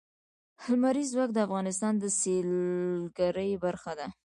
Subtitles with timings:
[0.69, 4.07] لمریز ځواک د افغانستان د سیلګرۍ برخه ده.